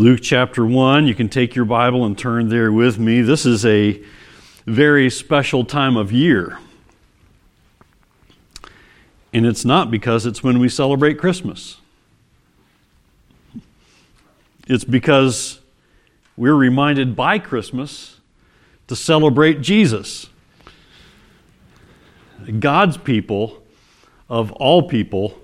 [0.00, 3.20] Luke chapter 1, you can take your Bible and turn there with me.
[3.20, 4.02] This is a
[4.64, 6.58] very special time of year.
[9.30, 11.82] And it's not because it's when we celebrate Christmas.
[14.66, 15.60] It's because
[16.34, 18.20] we're reminded by Christmas
[18.86, 20.30] to celebrate Jesus.
[22.58, 23.62] God's people,
[24.30, 25.38] of all people,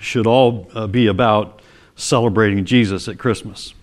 [0.00, 1.62] should all uh, be about
[1.96, 3.74] celebrating Jesus at Christmas.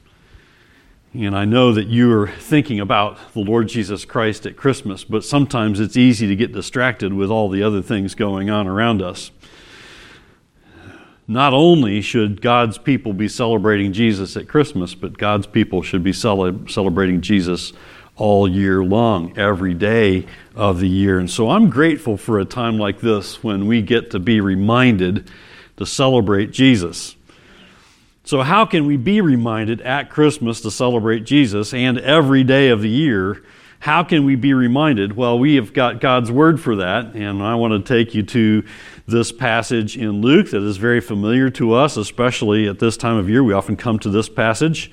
[1.13, 5.23] And I know that you are thinking about the Lord Jesus Christ at Christmas, but
[5.23, 9.29] sometimes it's easy to get distracted with all the other things going on around us.
[11.27, 16.13] Not only should God's people be celebrating Jesus at Christmas, but God's people should be
[16.13, 17.73] cele- celebrating Jesus
[18.15, 21.19] all year long, every day of the year.
[21.19, 25.29] And so I'm grateful for a time like this when we get to be reminded
[25.77, 27.15] to celebrate Jesus.
[28.25, 32.81] So, how can we be reminded at Christmas to celebrate Jesus and every day of
[32.81, 33.43] the year?
[33.79, 35.17] How can we be reminded?
[35.17, 38.63] Well, we have got God's word for that, and I want to take you to
[39.05, 43.29] this passage in Luke that is very familiar to us, especially at this time of
[43.29, 43.43] year.
[43.43, 44.89] We often come to this passage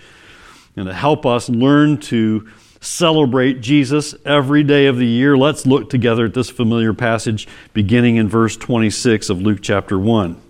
[0.74, 2.48] and to help us learn to
[2.80, 5.36] celebrate Jesus every day of the year.
[5.36, 10.49] Let's look together at this familiar passage beginning in verse 26 of Luke chapter 1.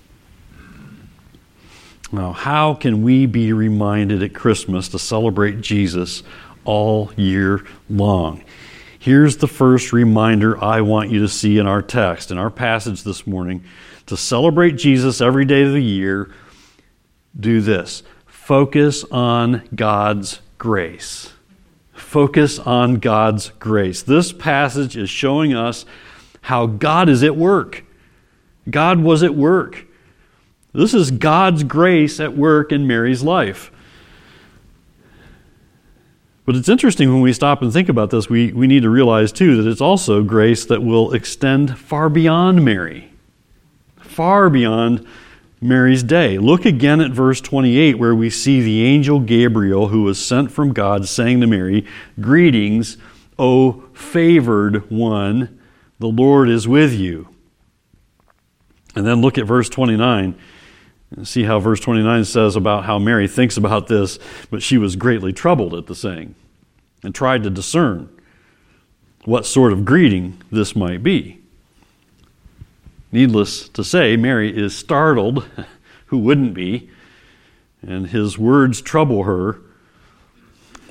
[2.11, 6.23] Now, how can we be reminded at Christmas to celebrate Jesus
[6.65, 8.43] all year long?
[8.99, 13.03] Here's the first reminder I want you to see in our text, in our passage
[13.03, 13.63] this morning.
[14.07, 16.31] To celebrate Jesus every day of the year,
[17.39, 21.31] do this focus on God's grace.
[21.93, 24.03] Focus on God's grace.
[24.03, 25.85] This passage is showing us
[26.41, 27.85] how God is at work.
[28.69, 29.85] God was at work.
[30.73, 33.71] This is God's grace at work in Mary's life.
[36.45, 39.31] But it's interesting when we stop and think about this, we, we need to realize
[39.31, 43.11] too that it's also grace that will extend far beyond Mary,
[43.99, 45.05] far beyond
[45.61, 46.37] Mary's day.
[46.39, 50.73] Look again at verse 28, where we see the angel Gabriel, who was sent from
[50.73, 51.85] God, saying to Mary,
[52.19, 52.97] Greetings,
[53.37, 55.59] O favored one,
[55.99, 57.27] the Lord is with you.
[58.95, 60.35] And then look at verse 29.
[61.23, 64.17] See how verse 29 says about how Mary thinks about this,
[64.49, 66.35] but she was greatly troubled at the saying
[67.03, 68.09] and tried to discern
[69.25, 71.39] what sort of greeting this might be.
[73.11, 75.45] Needless to say, Mary is startled.
[76.07, 76.89] Who wouldn't be?
[77.81, 79.59] And his words trouble her.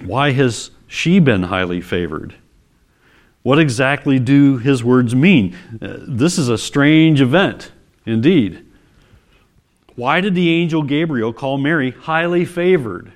[0.05, 2.34] Why has she been highly favored?
[3.43, 5.56] What exactly do his words mean?
[5.81, 7.73] Uh, this is a strange event,
[8.05, 8.66] indeed.
[10.00, 13.12] Why did the angel Gabriel call Mary highly favored?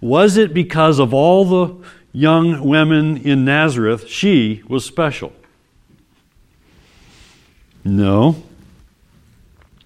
[0.00, 5.34] Was it because of all the young women in Nazareth, she was special?
[7.84, 8.44] No.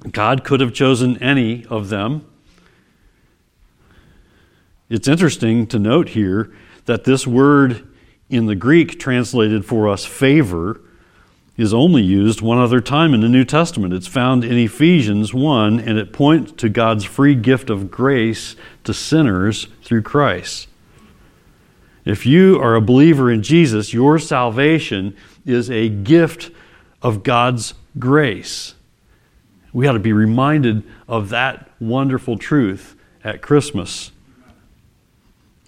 [0.09, 2.25] God could have chosen any of them.
[4.89, 6.53] It's interesting to note here
[6.85, 7.89] that this word
[8.29, 10.81] in the Greek translated for us favor
[11.61, 13.93] is only used one other time in the New Testament.
[13.93, 18.95] It's found in Ephesians 1, and it points to God's free gift of grace to
[18.95, 20.69] sinners through Christ.
[22.07, 25.15] If you are a believer in Jesus, your salvation
[25.45, 26.51] is a gift
[27.03, 28.75] of God's grace.
[29.75, 34.13] We ought to be reminded of that wonderful truth at Christmas.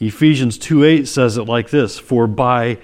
[0.00, 2.78] Ephesians 2 8 says it like this For by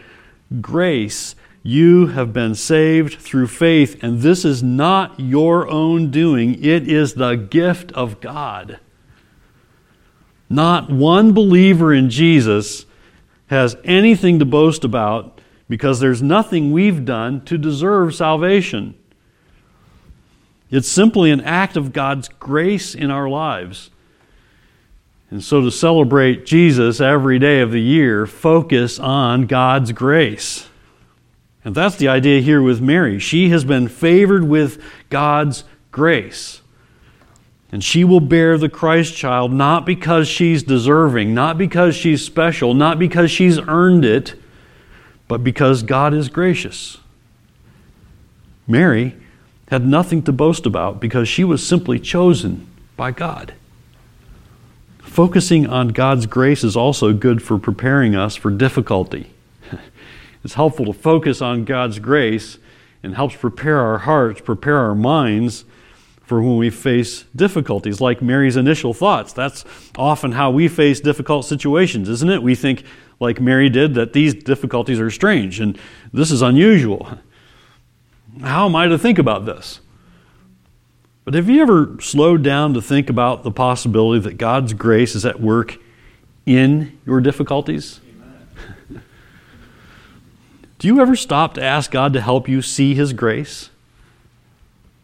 [0.60, 6.88] grace you have been saved through faith, and this is not your own doing, it
[6.88, 8.78] is the gift of God.
[10.48, 12.86] Not one believer in Jesus
[13.48, 18.94] has anything to boast about because there's nothing we've done to deserve salvation.
[20.70, 23.90] It's simply an act of God's grace in our lives.
[25.30, 30.68] And so, to celebrate Jesus every day of the year, focus on God's grace.
[31.68, 33.18] And that's the idea here with Mary.
[33.18, 36.62] She has been favored with God's grace.
[37.70, 42.72] And she will bear the Christ child not because she's deserving, not because she's special,
[42.72, 44.34] not because she's earned it,
[45.28, 46.96] but because God is gracious.
[48.66, 49.14] Mary
[49.68, 52.66] had nothing to boast about because she was simply chosen
[52.96, 53.52] by God.
[55.00, 59.34] Focusing on God's grace is also good for preparing us for difficulty.
[60.44, 62.58] It's helpful to focus on God's grace
[63.02, 65.64] and helps prepare our hearts, prepare our minds
[66.22, 69.32] for when we face difficulties, like Mary's initial thoughts.
[69.32, 69.64] That's
[69.96, 72.42] often how we face difficult situations, isn't it?
[72.42, 72.84] We think,
[73.18, 75.78] like Mary did, that these difficulties are strange and
[76.12, 77.18] this is unusual.
[78.42, 79.80] How am I to think about this?
[81.24, 85.26] But have you ever slowed down to think about the possibility that God's grace is
[85.26, 85.78] at work
[86.46, 88.00] in your difficulties?
[90.78, 93.70] Do you ever stop to ask God to help you see His grace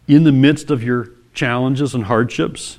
[0.07, 2.79] in the midst of your challenges and hardships?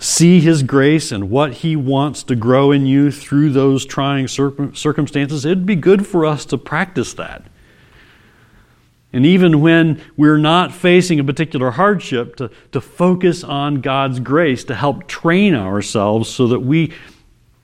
[0.00, 5.44] See His grace and what He wants to grow in you through those trying circumstances?
[5.44, 7.44] It'd be good for us to practice that.
[9.12, 14.64] And even when we're not facing a particular hardship, to, to focus on God's grace
[14.64, 16.92] to help train ourselves so that we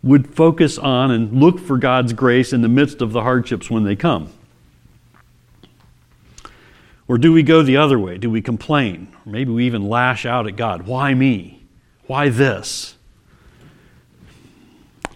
[0.05, 3.83] would focus on and look for God's grace in the midst of the hardships when
[3.83, 4.33] they come.
[7.09, 8.19] Or do we go the other way?
[8.19, 9.15] Do we complain?
[9.27, 10.83] Or maybe we even lash out at God.
[10.87, 11.63] Why me?
[12.07, 12.97] Why this?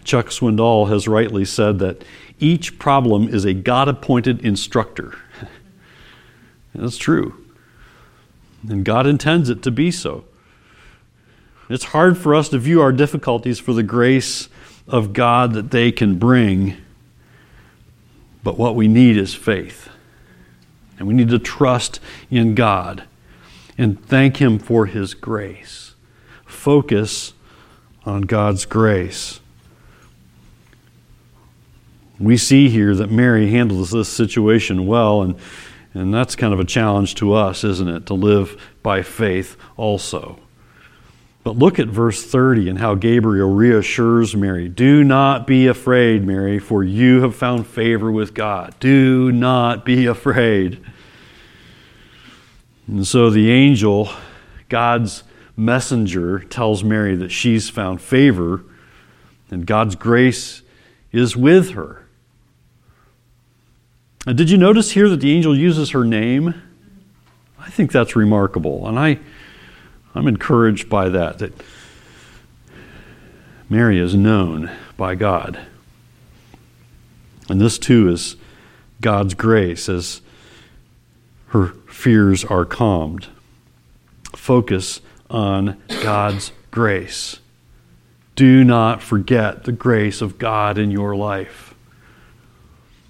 [0.03, 2.03] Chuck Swindoll has rightly said that
[2.39, 5.17] each problem is a God appointed instructor.
[6.75, 7.45] That's true.
[8.67, 10.25] And God intends it to be so.
[11.69, 14.47] It's hard for us to view our difficulties for the grace
[14.87, 16.77] of God that they can bring,
[18.43, 19.89] but what we need is faith.
[20.97, 21.99] And we need to trust
[22.29, 23.03] in God
[23.77, 25.95] and thank Him for His grace.
[26.45, 27.33] Focus
[28.05, 29.39] on God's grace.
[32.19, 35.35] We see here that Mary handles this situation well, and
[35.93, 38.05] and that's kind of a challenge to us, isn't it?
[38.07, 40.39] To live by faith also.
[41.47, 46.59] But look at verse 30 and how Gabriel reassures Mary Do not be afraid, Mary,
[46.59, 48.75] for you have found favor with God.
[48.81, 50.83] Do not be afraid.
[52.85, 54.09] And so the angel,
[54.67, 55.23] God's
[55.55, 58.65] messenger, tells Mary that she's found favor
[59.49, 60.63] and God's grace
[61.13, 62.05] is with her.
[64.25, 66.61] Now, did you notice here that the angel uses her name?
[67.57, 69.19] I think that's remarkable, and I,
[70.15, 71.53] I'm encouraged by that, that
[73.69, 75.59] Mary is known by God.
[77.49, 78.35] And this too is
[79.01, 80.21] God's grace as
[81.47, 83.27] her fears are calmed.
[84.35, 87.39] Focus on God's grace.
[88.35, 91.73] Do not forget the grace of God in your life.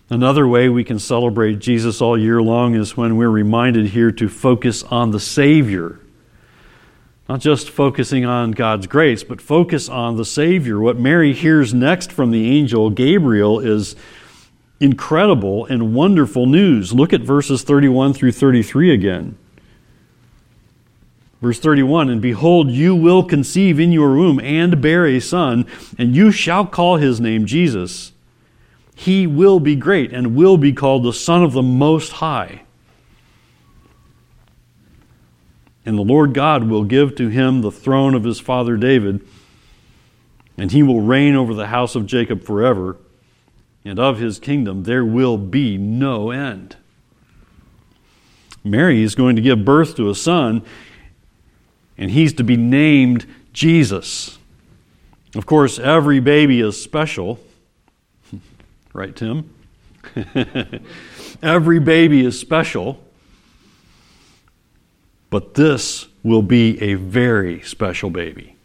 [0.09, 4.29] Another way we can celebrate Jesus all year long is when we're reminded here to
[4.29, 5.99] focus on the Savior.
[7.27, 10.79] Not just focusing on God's grace, but focus on the Savior.
[10.79, 13.95] What Mary hears next from the angel Gabriel is
[14.79, 16.93] incredible and wonderful news.
[16.93, 19.37] Look at verses 31 through 33 again.
[21.41, 25.65] Verse 31 And behold, you will conceive in your womb and bear a son,
[25.97, 28.13] and you shall call his name Jesus
[28.97, 32.63] he will be great and will be called the Son of the Most High.
[35.87, 39.25] And the Lord God will give to him the throne of his father David,
[40.57, 42.97] and he will reign over the house of Jacob forever,
[43.85, 46.75] and of his kingdom there will be no end.
[48.65, 50.61] Mary is going to give birth to a son,
[51.97, 54.39] and he's to be named Jesus.
[55.35, 57.39] Of course, every baby is special.
[58.93, 59.53] right, Tim?
[61.41, 63.01] every baby is special.
[65.29, 68.55] But this will be a very special baby.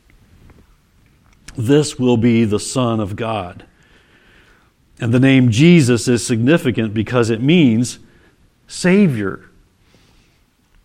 [1.57, 3.65] This will be the Son of God.
[5.01, 7.99] And the name Jesus is significant because it means
[8.69, 9.45] Savior.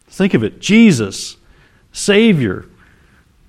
[0.07, 1.38] Think of it Jesus,
[1.91, 2.65] Savior.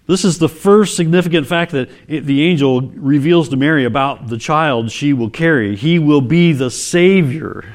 [0.07, 4.91] This is the first significant fact that the angel reveals to Mary about the child
[4.91, 5.77] she will carry.
[5.77, 7.75] He will be the Savior.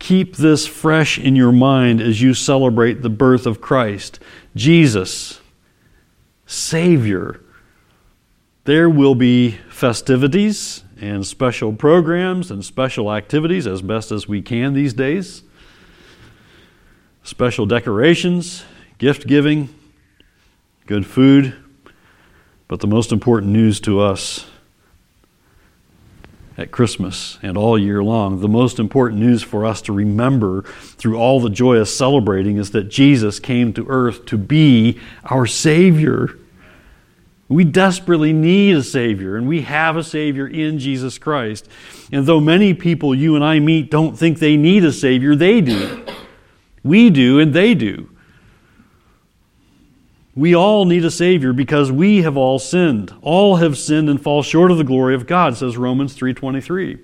[0.00, 4.18] Keep this fresh in your mind as you celebrate the birth of Christ.
[4.56, 5.40] Jesus,
[6.46, 7.40] Savior.
[8.64, 14.74] There will be festivities and special programs and special activities as best as we can
[14.74, 15.42] these days.
[17.22, 18.64] Special decorations,
[18.98, 19.68] gift giving,
[20.86, 21.54] good food.
[22.68, 24.49] But the most important news to us
[26.60, 28.40] at Christmas and all year long.
[28.40, 32.84] The most important news for us to remember through all the joyous celebrating is that
[32.84, 36.36] Jesus came to earth to be our Savior.
[37.48, 41.66] We desperately need a Savior, and we have a Savior in Jesus Christ.
[42.12, 45.60] And though many people you and I meet don't think they need a Savior, they
[45.62, 46.04] do.
[46.84, 48.08] We do, and they do.
[50.34, 53.12] We all need a Savior because we have all sinned.
[53.20, 57.00] All have sinned and fall short of the glory of God, says Romans 3.23.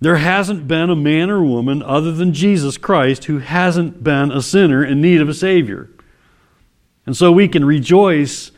[0.00, 4.40] There hasn't been a man or woman other than Jesus Christ who hasn't been a
[4.40, 5.90] sinner in need of a Savior.
[7.04, 8.50] And so we can rejoice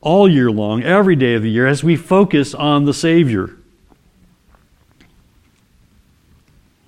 [0.00, 3.56] all year long, every day of the year, as we focus on the Savior.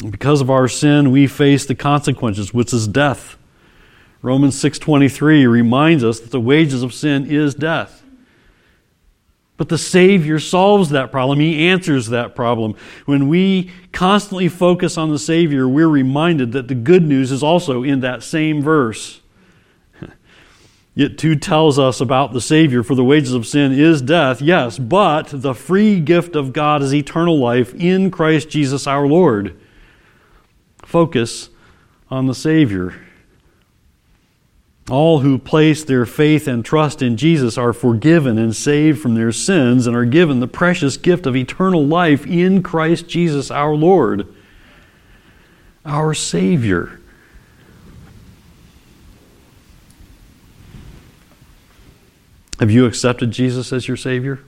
[0.08, 3.36] Because of our sin, we face the consequences, which is death.
[4.22, 8.02] Romans 6:23 reminds us that the wages of sin is death.
[9.56, 11.38] But the Savior solves that problem.
[11.38, 12.74] He answers that problem.
[13.04, 17.82] When we constantly focus on the Savior, we're reminded that the good news is also
[17.82, 19.20] in that same verse.
[20.96, 24.78] It too tells us about the Savior, for the wages of sin is death, yes,
[24.78, 29.58] but the free gift of God is eternal life in Christ Jesus our Lord.
[30.84, 31.50] Focus
[32.10, 32.94] on the Savior.
[34.88, 39.30] All who place their faith and trust in Jesus are forgiven and saved from their
[39.30, 44.26] sins and are given the precious gift of eternal life in Christ Jesus our Lord,
[45.84, 46.98] our Savior.
[52.58, 54.40] Have you accepted Jesus as your Savior?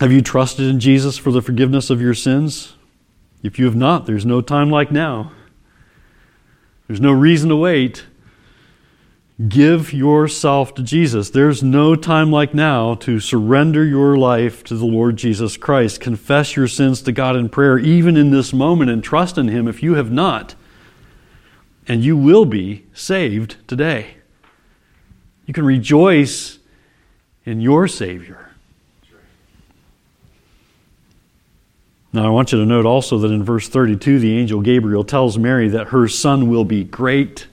[0.00, 2.74] Have you trusted in Jesus for the forgiveness of your sins?
[3.42, 5.30] If you have not, there's no time like now.
[6.86, 8.04] There's no reason to wait.
[9.48, 11.30] Give yourself to Jesus.
[11.30, 16.00] There's no time like now to surrender your life to the Lord Jesus Christ.
[16.00, 19.66] Confess your sins to God in prayer, even in this moment, and trust in Him
[19.66, 20.54] if you have not.
[21.88, 24.18] And you will be saved today.
[25.46, 26.58] You can rejoice
[27.44, 28.53] in your Savior.
[32.14, 35.36] Now, I want you to note also that in verse 32, the angel Gabriel tells
[35.36, 37.48] Mary that her son will be great.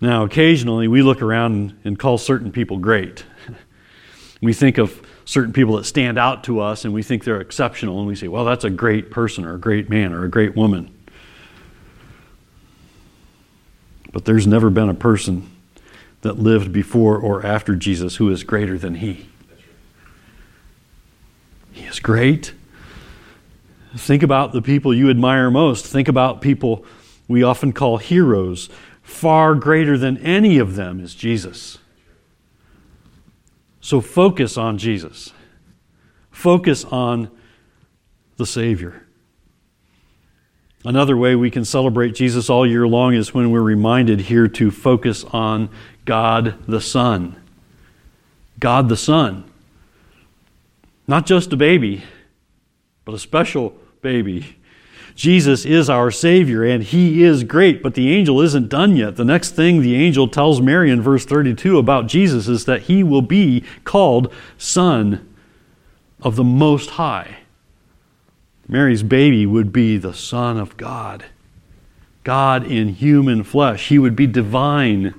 [0.00, 3.24] Now, occasionally we look around and call certain people great.
[4.40, 7.98] We think of certain people that stand out to us and we think they're exceptional,
[8.00, 10.56] and we say, well, that's a great person or a great man or a great
[10.56, 10.92] woman.
[14.10, 15.48] But there's never been a person
[16.22, 19.28] that lived before or after Jesus who is greater than he.
[21.72, 22.54] He is great.
[23.96, 25.86] Think about the people you admire most.
[25.86, 26.84] Think about people
[27.28, 28.68] we often call heroes.
[29.02, 31.78] Far greater than any of them is Jesus.
[33.80, 35.32] So focus on Jesus.
[36.30, 37.30] Focus on
[38.36, 39.06] the Savior.
[40.84, 44.70] Another way we can celebrate Jesus all year long is when we're reminded here to
[44.70, 45.68] focus on
[46.04, 47.40] God the Son.
[48.58, 49.44] God the Son.
[51.12, 52.04] Not just a baby,
[53.04, 54.56] but a special baby.
[55.14, 59.16] Jesus is our Savior and He is great, but the angel isn't done yet.
[59.16, 63.04] The next thing the angel tells Mary in verse 32 about Jesus is that He
[63.04, 65.34] will be called Son
[66.22, 67.40] of the Most High.
[68.66, 71.26] Mary's baby would be the Son of God.
[72.24, 73.88] God in human flesh.
[73.88, 75.12] He would be divine.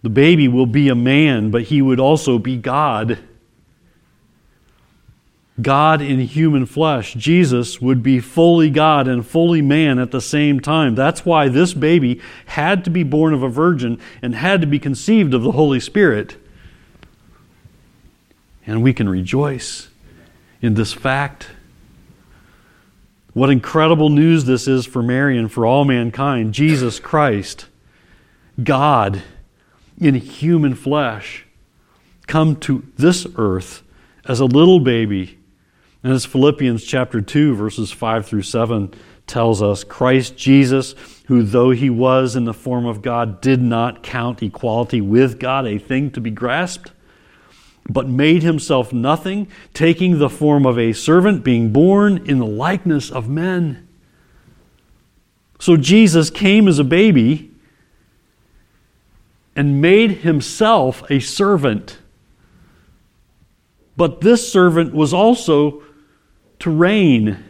[0.00, 3.18] The baby will be a man, but he would also be God.
[5.60, 7.14] God in human flesh.
[7.14, 10.96] Jesus would be fully God and fully man at the same time.
[10.96, 14.80] That's why this baby had to be born of a virgin and had to be
[14.80, 16.36] conceived of the Holy Spirit.
[18.66, 19.88] And we can rejoice
[20.60, 21.48] in this fact.
[23.32, 26.52] What incredible news this is for Mary and for all mankind.
[26.52, 27.66] Jesus Christ,
[28.62, 29.22] God
[30.00, 31.44] in human flesh,
[32.26, 33.82] come to this earth
[34.24, 35.38] as a little baby
[36.04, 38.92] and as Philippians chapter 2, verses 5 through 7
[39.26, 40.94] tells us, Christ Jesus,
[41.28, 45.66] who though he was in the form of God, did not count equality with God
[45.66, 46.92] a thing to be grasped,
[47.88, 53.10] but made himself nothing, taking the form of a servant, being born in the likeness
[53.10, 53.88] of men.
[55.58, 57.50] So Jesus came as a baby
[59.56, 61.96] and made himself a servant.
[63.96, 65.82] But this servant was also
[66.64, 67.44] to reign.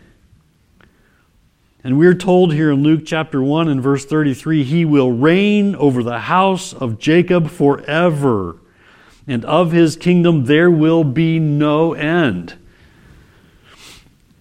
[1.84, 6.02] And we're told here in Luke chapter 1 and verse 33 He will reign over
[6.02, 8.56] the house of Jacob forever,
[9.28, 12.54] and of his kingdom there will be no end.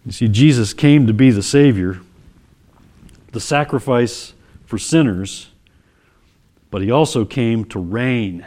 [0.08, 2.00] You see, Jesus came to be the Savior,
[3.32, 4.34] the sacrifice
[4.66, 5.52] for sinners,
[6.72, 8.44] but he also came to reign.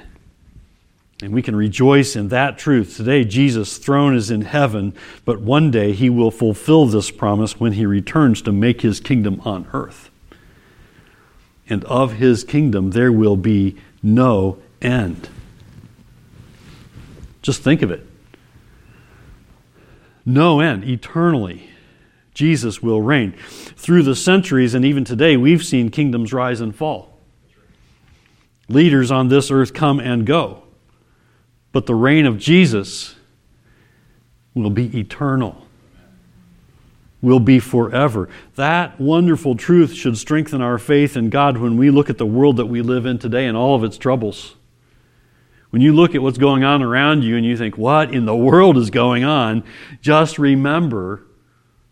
[1.22, 2.96] And we can rejoice in that truth.
[2.96, 4.94] Today, Jesus' throne is in heaven,
[5.24, 9.40] but one day he will fulfill this promise when he returns to make his kingdom
[9.44, 10.10] on earth.
[11.68, 15.30] And of his kingdom, there will be no end.
[17.40, 18.06] Just think of it.
[20.26, 21.70] No end, eternally.
[22.34, 23.32] Jesus will reign.
[23.32, 27.18] Through the centuries and even today, we've seen kingdoms rise and fall.
[28.68, 30.65] Leaders on this earth come and go.
[31.76, 33.16] But the reign of Jesus
[34.54, 35.66] will be eternal,
[37.20, 38.30] will be forever.
[38.54, 42.56] That wonderful truth should strengthen our faith in God when we look at the world
[42.56, 44.56] that we live in today and all of its troubles.
[45.68, 48.34] When you look at what's going on around you and you think, what in the
[48.34, 49.62] world is going on?
[50.00, 51.26] Just remember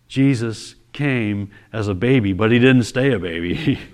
[0.08, 3.78] Jesus came as a baby, but he didn't stay a baby.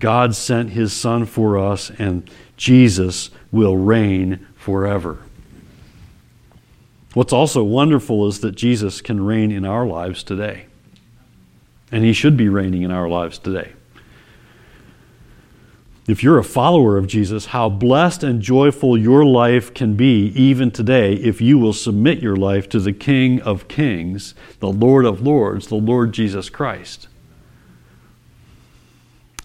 [0.00, 5.18] God sent his son for us, and Jesus will reign forever.
[7.14, 10.66] What's also wonderful is that Jesus can reign in our lives today.
[11.90, 13.72] And he should be reigning in our lives today.
[16.06, 20.70] If you're a follower of Jesus, how blessed and joyful your life can be even
[20.70, 25.20] today if you will submit your life to the King of Kings, the Lord of
[25.20, 27.08] Lords, the Lord Jesus Christ.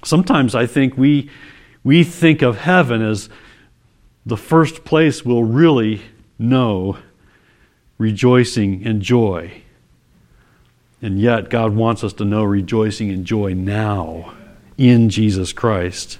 [0.03, 1.29] Sometimes I think we,
[1.83, 3.29] we think of heaven as
[4.25, 6.01] the first place we'll really
[6.37, 6.97] know
[7.97, 9.61] rejoicing and joy.
[11.01, 14.33] And yet, God wants us to know rejoicing and joy now
[14.77, 16.17] in Jesus Christ.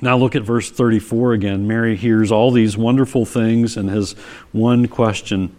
[0.00, 1.66] Now, look at verse 34 again.
[1.66, 4.12] Mary hears all these wonderful things and has
[4.52, 5.54] one question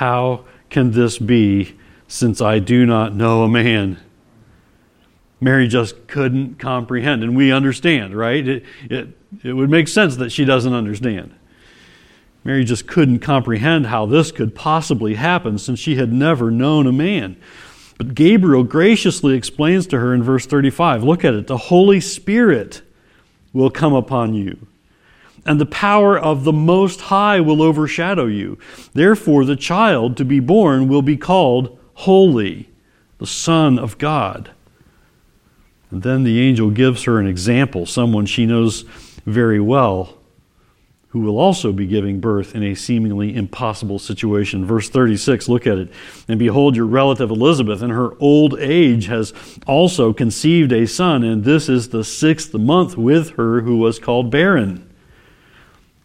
[0.00, 1.76] how can this be
[2.08, 4.00] since I do not know a man?
[5.42, 7.22] Mary just couldn't comprehend.
[7.22, 8.48] And we understand, right?
[8.48, 9.08] It, it,
[9.44, 11.34] it would make sense that she doesn't understand.
[12.44, 16.92] Mary just couldn't comprehend how this could possibly happen since she had never known a
[16.92, 17.36] man.
[17.98, 22.80] But Gabriel graciously explains to her in verse 35 look at it, the Holy Spirit
[23.52, 24.66] will come upon you
[25.46, 28.58] and the power of the Most High will overshadow you.
[28.92, 32.68] Therefore, the child to be born will be called Holy,
[33.18, 34.50] the Son of God.
[35.90, 38.82] And then the angel gives her an example, someone she knows
[39.26, 40.18] very well,
[41.08, 44.64] who will also be giving birth in a seemingly impossible situation.
[44.64, 45.90] Verse 36, look at it.
[46.28, 49.32] And behold, your relative Elizabeth, in her old age, has
[49.66, 54.30] also conceived a son, and this is the sixth month with her who was called
[54.30, 54.89] barren.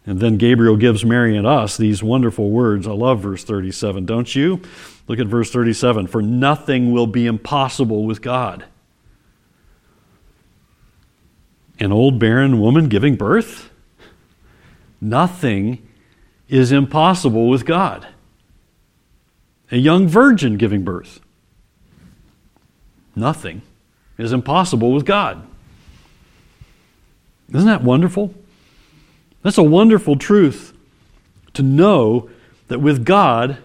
[0.06, 2.86] And then Gabriel gives Mary and us these wonderful words.
[2.86, 4.62] I love verse 37, don't you?
[5.08, 8.64] Look at verse 37 For nothing will be impossible with God.
[11.80, 13.70] An old barren woman giving birth?
[15.00, 15.86] Nothing
[16.48, 18.06] is impossible with God.
[19.72, 21.20] A young virgin giving birth?
[23.16, 23.62] Nothing
[24.16, 25.44] is impossible with God.
[27.52, 28.32] Isn't that wonderful?
[29.46, 30.76] That's a wonderful truth
[31.52, 32.28] to know
[32.66, 33.58] that with God,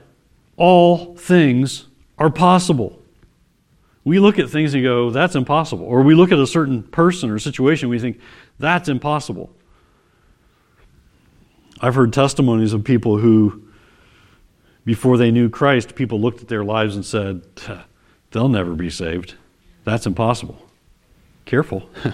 [0.56, 1.88] all things
[2.20, 3.02] are possible.
[4.04, 5.84] We look at things and go, that's impossible.
[5.84, 8.20] Or we look at a certain person or situation, we think,
[8.60, 9.52] that's impossible.
[11.82, 13.64] I've heard testimonies of people who,
[14.86, 17.42] before they knew Christ, people looked at their lives and said,
[18.30, 19.34] they'll never be saved.
[19.84, 20.64] That's impossible.
[21.46, 21.90] Careful.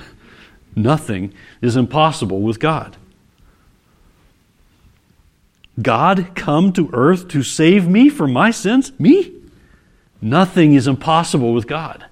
[0.74, 2.96] Nothing is impossible with God.
[5.82, 8.98] God come to earth to save me from my sins?
[9.00, 9.34] Me?
[10.22, 12.06] Nothing is impossible with God.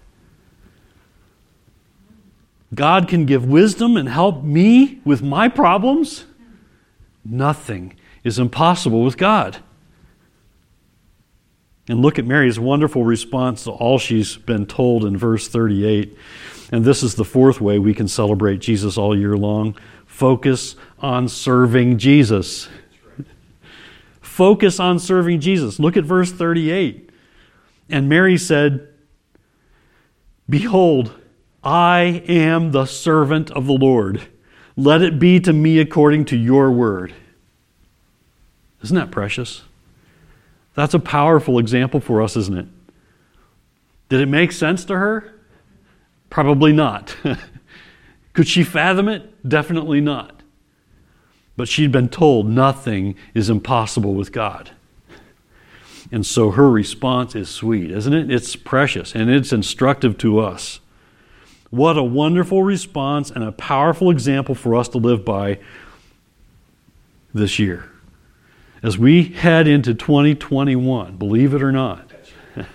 [2.74, 6.26] God can give wisdom and help me with my problems.
[7.24, 9.58] Nothing is impossible with God.
[11.88, 16.18] And look at Mary's wonderful response to all she's been told in verse 38.
[16.72, 19.76] And this is the fourth way we can celebrate Jesus all year long
[20.06, 22.70] focus on serving Jesus.
[24.36, 25.80] Focus on serving Jesus.
[25.80, 27.10] Look at verse 38.
[27.90, 28.90] And Mary said,
[30.50, 31.18] Behold,
[31.64, 34.28] I am the servant of the Lord.
[34.76, 37.14] Let it be to me according to your word.
[38.84, 39.62] Isn't that precious?
[40.74, 42.68] That's a powerful example for us, isn't it?
[44.10, 45.34] Did it make sense to her?
[46.30, 47.16] Probably not.
[48.34, 49.48] Could she fathom it?
[49.48, 50.42] Definitely not.
[51.58, 54.72] But she'd been told nothing is impossible with God.
[56.12, 58.32] And so her response is sweet, isn't it?
[58.32, 60.80] It's precious and it's instructive to us.
[61.72, 65.60] What a wonderful response and a powerful example for us to live by
[67.34, 67.90] this year.
[68.84, 72.12] As we head into 2021, believe it or not,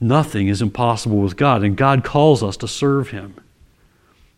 [0.00, 3.34] nothing is impossible with God, and God calls us to serve Him.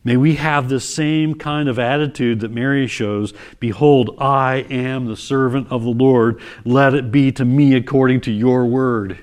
[0.04, 5.16] May we have this same kind of attitude that Mary shows Behold, I am the
[5.16, 6.40] servant of the Lord.
[6.64, 9.18] Let it be to me according to your word.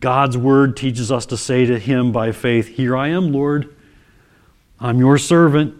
[0.00, 3.74] God's word teaches us to say to Him by faith, Here I am, Lord.
[4.78, 5.74] I'm your servant.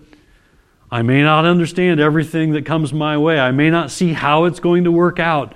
[0.91, 3.39] I may not understand everything that comes my way.
[3.39, 5.55] I may not see how it's going to work out.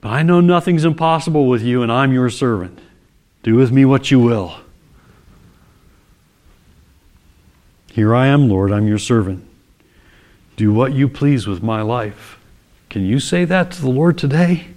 [0.00, 2.78] But I know nothing's impossible with you, and I'm your servant.
[3.42, 4.56] Do with me what you will.
[7.92, 9.44] Here I am, Lord, I'm your servant.
[10.56, 12.38] Do what you please with my life.
[12.88, 14.68] Can you say that to the Lord today?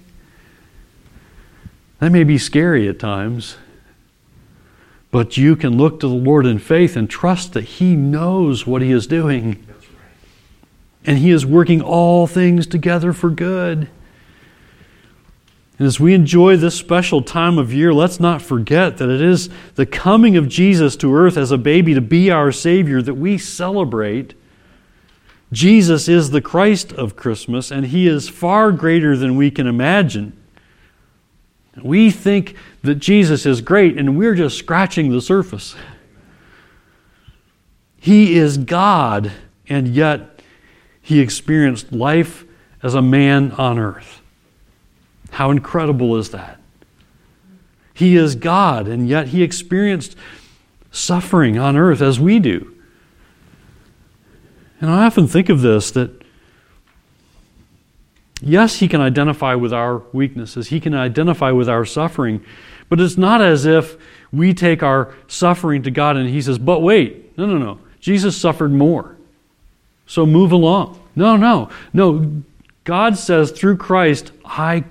[2.00, 3.56] That may be scary at times,
[5.12, 8.82] but you can look to the Lord in faith and trust that He knows what
[8.82, 9.64] He is doing.
[11.04, 13.88] And He is working all things together for good.
[15.78, 19.50] And as we enjoy this special time of year, let's not forget that it is
[19.74, 23.38] the coming of Jesus to earth as a baby to be our Savior that we
[23.38, 24.34] celebrate.
[25.50, 30.36] Jesus is the Christ of Christmas, and He is far greater than we can imagine.
[31.82, 35.74] We think that Jesus is great, and we're just scratching the surface.
[37.96, 39.32] He is God,
[39.68, 40.40] and yet
[41.02, 42.44] He experienced life
[42.80, 44.20] as a man on earth.
[45.34, 46.60] How incredible is that?
[47.92, 50.16] He is God, and yet he experienced
[50.92, 52.72] suffering on earth as we do.
[54.80, 56.22] And I often think of this that,
[58.40, 62.44] yes, he can identify with our weaknesses, he can identify with our suffering,
[62.88, 63.96] but it's not as if
[64.32, 67.80] we take our suffering to God and he says, but wait, no, no, no.
[67.98, 69.16] Jesus suffered more.
[70.06, 71.00] So move along.
[71.16, 72.42] No, no, no.
[72.84, 74.84] God says through Christ, I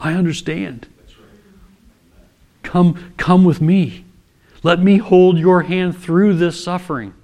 [0.00, 0.88] I understand.
[2.62, 4.04] Come, come with me.
[4.62, 7.14] Let me hold your hand through this suffering.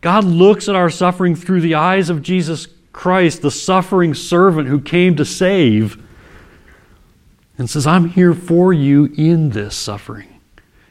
[0.00, 4.80] God looks at our suffering through the eyes of Jesus Christ, the suffering servant who
[4.80, 6.02] came to save,
[7.56, 10.28] and says, I'm here for you in this suffering.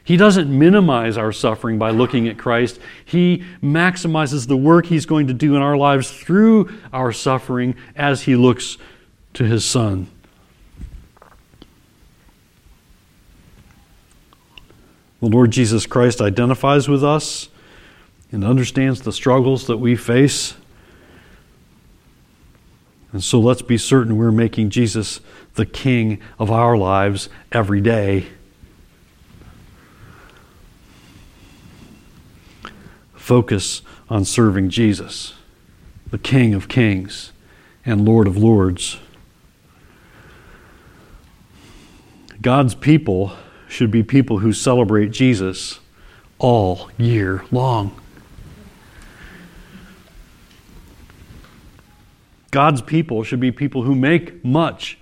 [0.04, 2.80] He doesn't minimize our suffering by looking at Christ.
[3.04, 8.22] He maximizes the work He's going to do in our lives through our suffering as
[8.22, 8.78] He looks
[9.34, 10.08] to His Son.
[15.22, 17.48] The Lord Jesus Christ identifies with us
[18.32, 20.54] and understands the struggles that we face.
[23.12, 25.20] And so let's be certain we're making Jesus
[25.54, 28.26] the King of our lives every day.
[33.14, 35.34] Focus on serving Jesus,
[36.10, 37.30] the King of Kings
[37.86, 38.98] and Lord of Lords.
[42.40, 43.36] God's people
[43.72, 45.80] should be people who celebrate Jesus
[46.38, 47.98] all year long.
[52.50, 54.98] God's people should be people who make much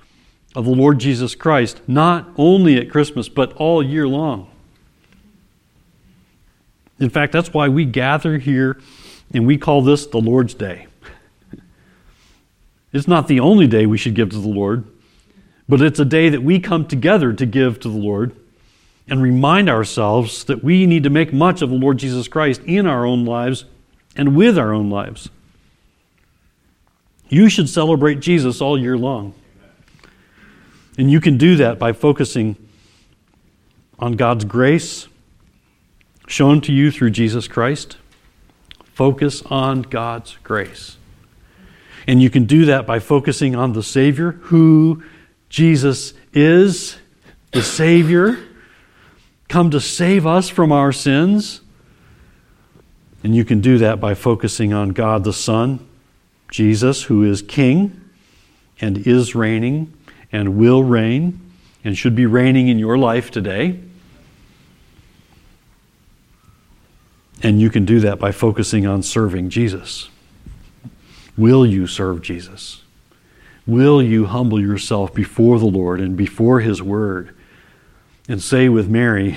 [0.55, 4.49] of the Lord Jesus Christ, not only at Christmas, but all year long.
[7.01, 8.81] In fact, that's why we gather here
[9.35, 10.87] and we call this the Lord's Day.
[12.93, 14.85] it's not the only day we should give to the Lord,
[15.69, 18.37] but it's a day that we come together to give to the Lord
[19.11, 22.87] and remind ourselves that we need to make much of the Lord Jesus Christ in
[22.87, 23.65] our own lives
[24.17, 25.29] and with our own lives.
[27.29, 29.35] You should celebrate Jesus all year long.
[30.97, 32.57] And you can do that by focusing
[33.99, 35.09] on God's grace
[36.27, 37.97] shown to you through Jesus Christ.
[38.95, 40.97] Focus on God's grace.
[42.07, 45.03] And you can do that by focusing on the Savior, who
[45.49, 46.97] Jesus is,
[47.53, 48.39] the Savior,
[49.51, 51.61] come to save us from our sins.
[53.23, 55.87] And you can do that by focusing on God the Son,
[56.51, 58.01] Jesus, who is King
[58.81, 59.93] and is reigning
[60.33, 61.39] and will reign
[61.85, 63.81] and should be reigning in your life today.
[67.43, 70.09] And you can do that by focusing on serving Jesus.
[71.37, 72.83] Will you serve Jesus?
[73.67, 77.35] Will you humble yourself before the Lord and before His Word
[78.31, 79.37] and say with Mary,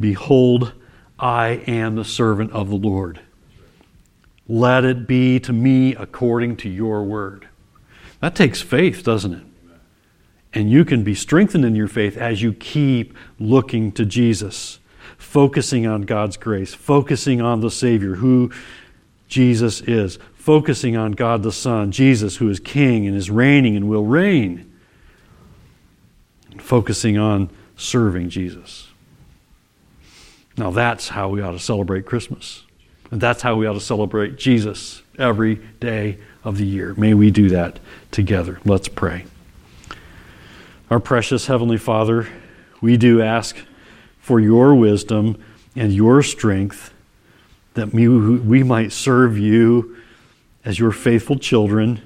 [0.00, 0.72] Behold,
[1.18, 3.20] I am the servant of the Lord.
[4.48, 7.46] Let it be to me according to your word.
[8.20, 9.42] That takes faith, doesn't it?
[10.54, 14.78] And you can be strengthened in your faith as you keep looking to Jesus,
[15.18, 18.50] focusing on God's grace, focusing on the Savior, who
[19.28, 23.86] Jesus is, focusing on God the Son, Jesus, who is King and is reigning and
[23.86, 24.70] will reign,
[26.64, 28.88] focusing on serving Jesus.
[30.56, 32.62] Now, that's how we ought to celebrate Christmas.
[33.10, 36.94] And that's how we ought to celebrate Jesus every day of the year.
[36.96, 38.60] May we do that together.
[38.64, 39.26] Let's pray.
[40.90, 42.28] Our precious Heavenly Father,
[42.80, 43.56] we do ask
[44.18, 45.36] for your wisdom
[45.76, 46.94] and your strength
[47.74, 49.96] that we, might serve you
[50.64, 52.00] as your faithful children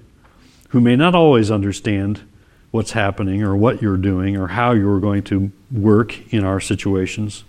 [0.71, 2.23] who may not always understand
[2.71, 7.45] what's happening or what you're doing or how you're going to work in our situations.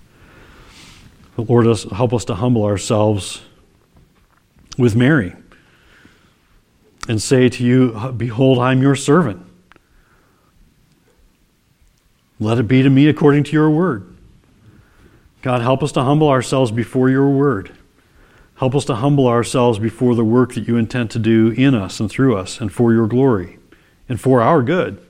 [1.37, 3.41] Lord, help us to humble ourselves
[4.77, 5.33] with Mary
[7.07, 9.45] and say to you, Behold, I'm your servant.
[12.39, 14.15] Let it be to me according to your word.
[15.41, 17.71] God, help us to humble ourselves before your word.
[18.55, 22.01] Help us to humble ourselves before the work that you intend to do in us
[22.01, 23.57] and through us and for your glory
[24.09, 25.01] and for our good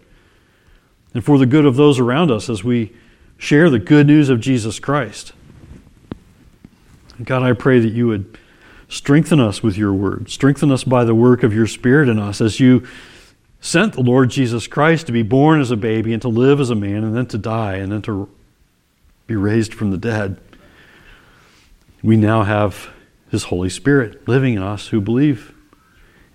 [1.14, 2.94] and for the good of those around us as we
[3.38, 5.34] share the good news of Jesus Christ.
[7.24, 8.38] God, I pray that you would
[8.88, 12.42] strengthen us with your word, strengthen us by the work of your Spirit in us
[12.42, 12.88] as you
[13.62, 16.70] sent the Lord Jesus Christ to be born as a baby and to live as
[16.70, 18.30] a man and then to die and then to
[19.28, 20.40] be raised from the dead.
[22.02, 22.90] We now have
[23.30, 25.54] his Holy Spirit living in us who believe.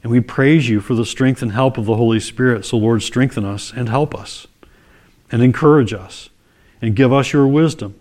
[0.02, 2.66] And we praise you for the strength and help of the Holy Spirit.
[2.66, 4.46] So, Lord, strengthen us and help us
[5.30, 6.28] and encourage us
[6.80, 7.98] and give us your wisdom.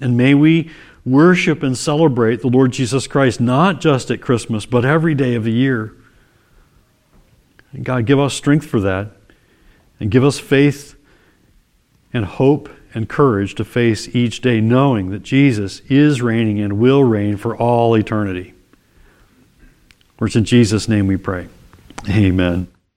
[0.00, 0.70] And may we
[1.04, 5.44] worship and celebrate the Lord Jesus Christ not just at Christmas, but every day of
[5.44, 5.94] the year.
[7.72, 9.12] And God, give us strength for that
[10.00, 10.96] and give us faith
[12.12, 17.04] and hope and courage to face each day, knowing that Jesus is reigning and will
[17.04, 18.54] reign for all eternity.
[20.16, 21.48] For it's in Jesus' name we pray.
[22.08, 22.75] Amen.